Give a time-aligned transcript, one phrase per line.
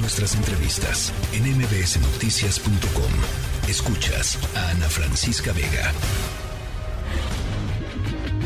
[0.00, 3.68] Nuestras entrevistas en mbsnoticias.com.
[3.68, 5.92] Escuchas a Ana Francisca Vega.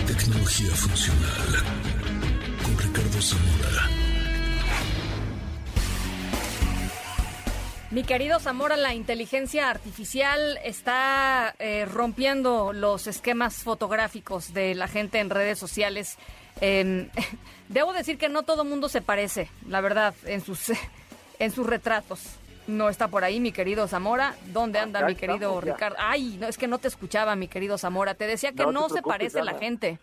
[0.07, 1.63] Tecnología funcional
[2.63, 3.91] con Ricardo Zamora.
[7.91, 15.19] Mi querido Zamora, la inteligencia artificial está eh, rompiendo los esquemas fotográficos de la gente
[15.19, 16.17] en redes sociales.
[16.63, 17.11] Eh,
[17.69, 20.73] debo decir que no todo mundo se parece, la verdad, en sus,
[21.45, 22.39] en sus retratos.
[22.67, 24.35] No está por ahí, mi querido Zamora.
[24.53, 25.97] ¿Dónde anda mi querido Ricardo?
[25.99, 28.15] Ay, no, es que no te escuchaba, mi querido Zamora.
[28.15, 29.99] Te decía que no, se parece la gente.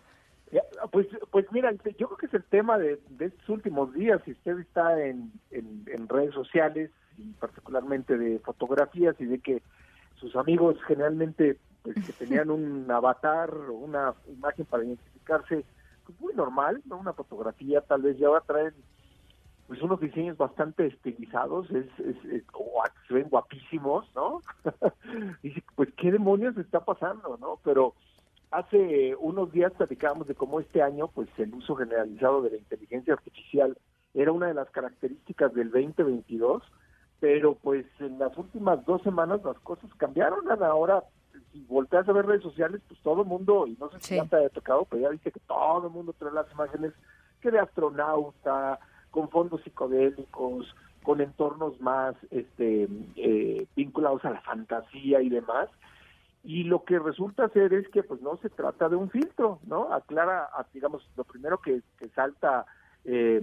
[0.91, 4.21] pues, pues mira, yo creo que es el tema de, estos últimos días.
[4.25, 9.61] Si usted está en, en redes sociales, y particularmente de fotografías y de que
[10.15, 15.65] sus amigos generalmente pues, que tenían un avatar o una imagen para identificarse
[16.05, 18.73] pues, muy normal, no una fotografía tal vez ya va a traer
[19.69, 22.43] pues unos diseños bastante estilizados, es, es,
[23.07, 24.41] se ven guapísimos, ¿no?
[25.43, 27.59] Dice, pues qué demonios está pasando, ¿no?
[27.63, 27.93] Pero
[28.49, 33.13] hace unos días platicábamos de cómo este año, pues el uso generalizado de la inteligencia
[33.13, 33.77] artificial
[34.15, 36.63] era una de las características del 2022
[37.19, 41.03] pero pues en las últimas dos semanas las cosas cambiaron, Ahora,
[41.51, 44.25] si volteas a ver redes sociales, pues todo el mundo, y no sé si ya
[44.25, 46.93] te haya tocado, pero ya dice que todo el mundo trae las imágenes
[47.41, 48.79] que de astronauta,
[49.11, 55.69] con fondos psicodélicos, con entornos más este eh, vinculados a la fantasía y demás.
[56.43, 59.93] Y lo que resulta ser es que pues no se trata de un filtro, ¿no?
[59.93, 62.65] Aclara, digamos, lo primero que, que salta
[63.03, 63.41] eh,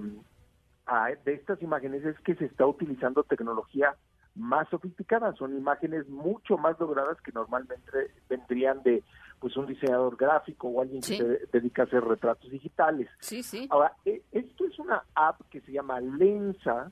[1.25, 3.95] de estas imágenes es que se está utilizando tecnología
[4.37, 9.03] más sofisticada, son imágenes mucho más logradas que normalmente vendrían de
[9.39, 13.09] pues un diseñador gráfico o alguien que se dedica a hacer retratos digitales.
[13.21, 13.67] Sí, sí.
[13.71, 16.91] Ahora, e, esto es una app que se llama Lensa,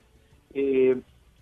[0.53, 1.01] eh,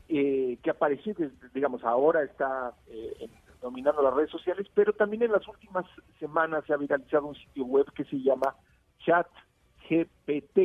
[0.08, 1.14] eh, que apareció,
[1.54, 3.28] digamos, ahora está eh,
[3.60, 5.86] dominando las redes sociales, pero también en las últimas
[6.18, 8.54] semanas se ha viralizado un sitio web que se llama
[9.00, 10.58] ChatGPT.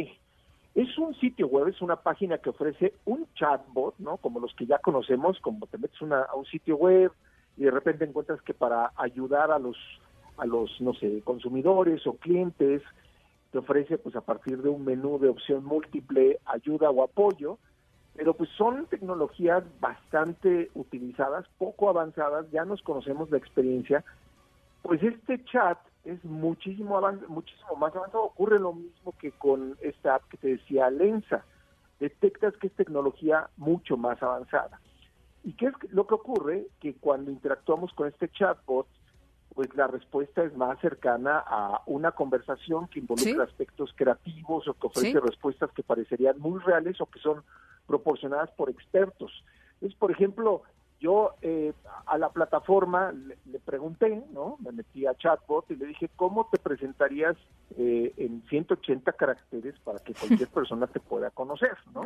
[0.78, 4.18] Es un sitio web, es una página que ofrece un chatbot, ¿no?
[4.18, 7.12] Como los que ya conocemos, como te metes a un sitio web
[7.58, 9.76] y de repente encuentras que para ayudar a los,
[10.38, 12.84] a los, no sé, consumidores o clientes,
[13.52, 17.58] te ofrece, pues a partir de un menú de opción múltiple, ayuda o apoyo,
[18.14, 24.06] pero pues son tecnologías bastante utilizadas, poco avanzadas, ya nos conocemos la experiencia,
[24.84, 28.24] pues este chat es muchísimo, muchísimo más avanzado.
[28.24, 31.44] Ocurre lo mismo que con esta app que te decía Lensa.
[32.00, 34.80] Detectas que es tecnología mucho más avanzada.
[35.44, 36.68] ¿Y qué es lo que ocurre?
[36.80, 38.88] Que cuando interactuamos con este chatbot,
[39.54, 44.88] pues la respuesta es más cercana a una conversación que involucra aspectos creativos o que
[44.88, 47.44] ofrece respuestas que parecerían muy reales o que son
[47.88, 49.44] proporcionadas por expertos.
[49.82, 50.62] Es, por ejemplo,
[51.00, 51.74] yo eh,
[52.06, 54.58] a la plataforma le, pregunté, ¿no?
[54.60, 57.36] Me metí a chatbot y le dije, ¿cómo te presentarías
[57.78, 62.04] eh, en 180 caracteres para que cualquier persona te pueda conocer, ¿no?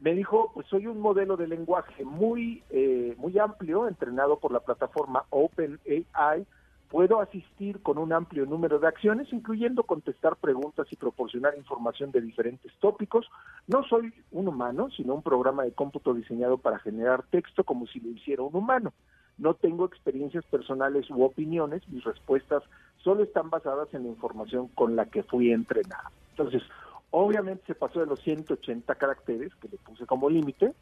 [0.00, 4.58] Me dijo, pues soy un modelo de lenguaje muy, eh, muy amplio, entrenado por la
[4.58, 6.44] plataforma OpenAI,
[6.92, 12.20] Puedo asistir con un amplio número de acciones, incluyendo contestar preguntas y proporcionar información de
[12.20, 13.30] diferentes tópicos.
[13.66, 17.98] No soy un humano, sino un programa de cómputo diseñado para generar texto como si
[17.98, 18.92] lo hiciera un humano.
[19.38, 22.62] No tengo experiencias personales u opiniones, mis respuestas
[22.98, 26.10] solo están basadas en la información con la que fui entrenado.
[26.32, 26.62] Entonces,
[27.10, 30.74] obviamente se pasó de los 180 caracteres que le puse como límite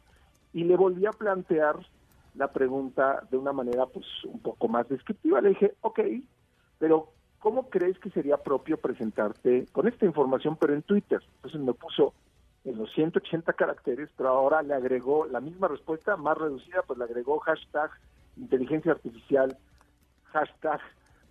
[0.51, 1.77] y le volví a plantear
[2.35, 5.41] la pregunta de una manera pues un poco más descriptiva.
[5.41, 5.99] Le dije, ok,
[6.79, 7.09] pero
[7.39, 11.21] ¿cómo crees que sería propio presentarte con esta información, pero en Twitter?
[11.35, 12.13] Entonces me puso
[12.63, 17.05] en los 180 caracteres, pero ahora le agregó la misma respuesta, más reducida, pues le
[17.05, 17.91] agregó hashtag
[18.37, 19.57] inteligencia artificial,
[20.25, 20.79] hashtag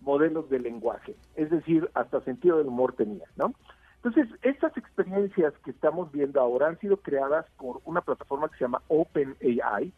[0.00, 1.14] modelos de lenguaje.
[1.36, 3.54] Es decir, hasta sentido del humor tenía, ¿no?
[4.02, 8.64] Entonces, estas experiencias que estamos viendo ahora han sido creadas por una plataforma que se
[8.64, 9.92] llama OpenAI,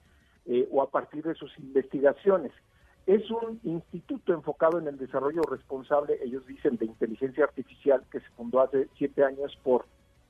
[0.53, 2.53] eh, o a partir de sus investigaciones.
[3.07, 8.29] Es un instituto enfocado en el desarrollo responsable, ellos dicen, de inteligencia artificial que se
[8.37, 9.87] fundó hace siete años por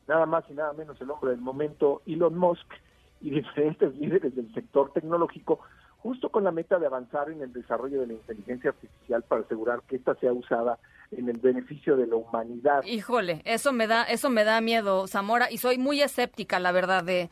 [0.06, 2.72] nada más y nada menos el hombre del momento, Elon Musk,
[3.20, 5.58] y diferentes líderes del sector tecnológico,
[5.98, 9.82] justo con la meta de avanzar en el desarrollo de la inteligencia artificial para asegurar
[9.88, 10.78] que ésta sea usada
[11.10, 12.84] en el beneficio de la humanidad.
[12.84, 17.02] Híjole, eso me da, eso me da miedo, Zamora, y soy muy escéptica, la verdad,
[17.02, 17.28] de,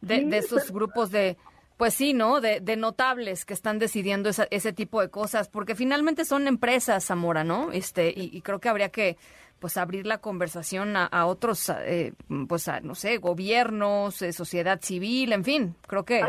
[0.00, 1.36] de, de esos grupos de
[1.80, 2.42] pues sí, ¿no?
[2.42, 7.72] De, notables que están decidiendo ese tipo de cosas, porque finalmente son empresas, Zamora, ¿no?
[7.72, 9.16] Este, y, creo que habría que
[9.60, 12.12] pues abrir la conversación a, otros, eh,
[12.46, 16.22] pues a, no sé, gobiernos, eh, sociedad civil, en fin, creo que...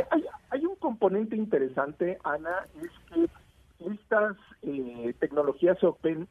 [0.52, 3.28] Hay, un componente interesante, Ana, es que
[3.92, 5.88] estas eh, tecnologías se,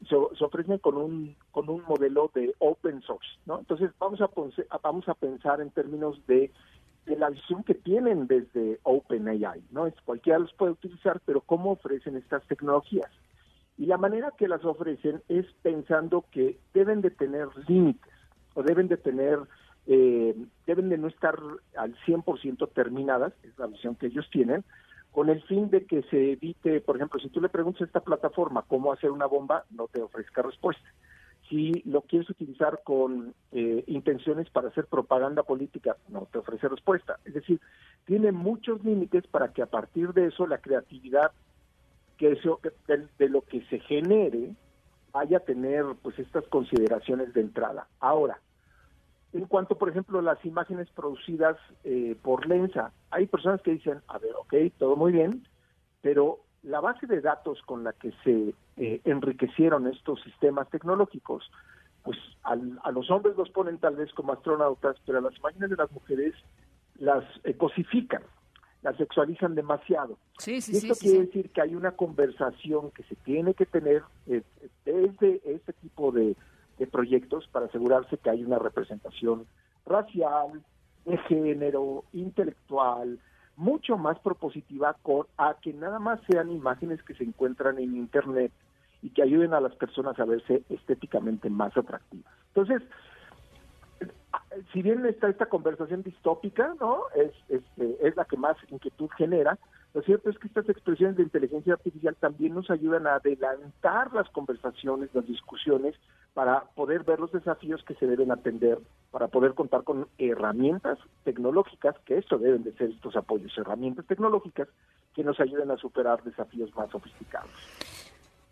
[0.09, 3.59] se, ofrecen con un con un modelo de open source, ¿no?
[3.59, 4.29] Entonces vamos a
[4.81, 6.49] vamos a pensar en términos de
[7.05, 9.87] de la visión que tienen desde OpenAI, ¿no?
[9.87, 13.09] Es cualquiera los puede utilizar, pero cómo ofrecen estas tecnologías.
[13.77, 18.13] Y la manera que las ofrecen es pensando que deben de tener límites
[18.53, 19.39] o deben de tener,
[19.87, 20.35] eh,
[20.67, 21.39] deben de no estar
[21.75, 24.63] al 100% terminadas, es la visión que ellos tienen,
[25.11, 27.99] con el fin de que se evite, por ejemplo, si tú le preguntas a esta
[28.01, 30.87] plataforma cómo hacer una bomba, no te ofrezca respuesta
[31.51, 37.19] si lo quieres utilizar con eh, intenciones para hacer propaganda política, no te ofrece respuesta.
[37.25, 37.59] Es decir,
[38.05, 41.33] tiene muchos límites para que a partir de eso la creatividad
[42.17, 44.55] que eso, de, lo que se genere
[45.11, 47.87] vaya a tener pues estas consideraciones de entrada.
[47.99, 48.39] Ahora,
[49.33, 53.99] en cuanto, por ejemplo, a las imágenes producidas eh, por Lensa, hay personas que dicen,
[54.07, 55.45] a ver, ok, todo muy bien,
[56.01, 61.49] pero la base de datos con la que se eh, enriquecieron estos sistemas tecnológicos,
[62.03, 65.75] pues a los hombres los ponen tal vez como astronautas, pero a las imágenes de
[65.75, 66.33] las mujeres
[66.97, 68.23] las eh, cosifican,
[68.81, 70.17] las sexualizan demasiado.
[70.39, 74.41] Sí, y esto quiere decir que hay una conversación que se tiene que tener eh,
[74.83, 76.35] desde este tipo de,
[76.79, 79.45] de proyectos para asegurarse que hay una representación
[79.85, 80.63] racial,
[81.05, 83.19] de género, intelectual,
[83.61, 84.97] mucho más propositiva
[85.37, 88.51] a que nada más sean imágenes que se encuentran en Internet
[89.03, 92.33] y que ayuden a las personas a verse estéticamente más atractivas.
[92.47, 92.81] Entonces,
[94.73, 97.03] si bien está esta conversación distópica, ¿no?
[97.15, 97.61] Es, es,
[98.01, 99.59] es la que más inquietud genera,
[99.93, 104.29] lo cierto es que estas expresiones de inteligencia artificial también nos ayudan a adelantar las
[104.29, 105.95] conversaciones, las discusiones,
[106.33, 108.79] para poder ver los desafíos que se deben atender,
[109.11, 114.69] para poder contar con herramientas tecnológicas, que esto deben de ser estos apoyos, herramientas tecnológicas
[115.13, 117.51] que nos ayuden a superar desafíos más sofisticados.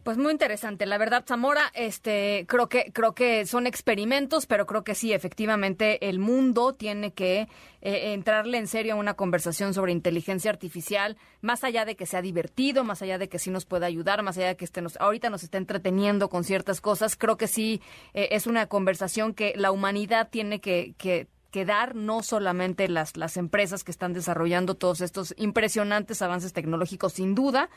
[0.03, 4.85] Pues muy interesante, la verdad, Zamora, este, creo que, creo que son experimentos, pero creo
[4.85, 7.49] que sí, efectivamente, el mundo tiene que
[7.81, 12.21] eh, entrarle en serio a una conversación sobre inteligencia artificial, más allá de que sea
[12.21, 14.95] divertido, más allá de que sí nos pueda ayudar, más allá de que este nos,
[15.01, 17.81] ahorita nos esté entreteniendo con ciertas cosas, creo que sí
[18.13, 23.37] eh, es una conversación que la humanidad tiene que, que dar no solamente las, las
[23.37, 27.69] empresas que están desarrollando todos estos impresionantes avances tecnológicos, sin duda,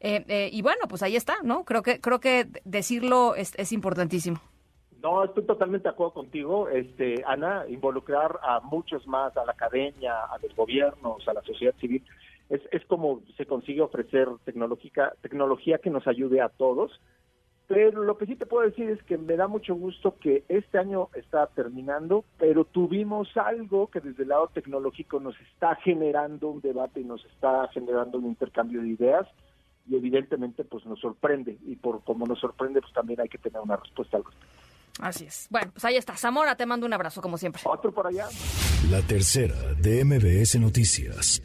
[0.00, 1.64] eh, eh, y bueno, pues ahí está, ¿no?
[1.64, 4.40] Creo que, creo que decirlo es, es importantísimo.
[5.02, 10.24] No, estoy totalmente de acuerdo contigo, este, Ana, involucrar a muchos más, a la academia,
[10.24, 12.04] a los gobiernos, a la sociedad civil,
[12.48, 17.00] es, es como se consigue ofrecer tecnológica, tecnología que nos ayude a todos.
[17.68, 20.78] Pero lo que sí te puedo decir es que me da mucho gusto que este
[20.78, 26.62] año está terminando, pero tuvimos algo que desde el lado tecnológico nos está generando un
[26.62, 29.26] debate y nos está generando un intercambio de ideas
[29.86, 33.60] y evidentemente pues nos sorprende y por como nos sorprende pues también hay que tener
[33.60, 34.48] una respuesta al respecto.
[35.00, 35.46] Así es.
[35.50, 36.16] Bueno, pues ahí está.
[36.16, 37.62] Zamora, te mando un abrazo como siempre.
[37.64, 38.26] Otro por allá.
[38.90, 41.42] La tercera de MBS Noticias.